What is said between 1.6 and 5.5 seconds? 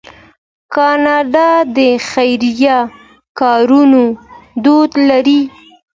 د خیریه کارونو دود لري.